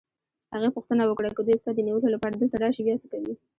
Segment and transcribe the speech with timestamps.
[0.53, 3.33] هغې پوښتنه وکړه: که دوی ستا د نیولو لپاره دلته راشي، بیا څه کوې؟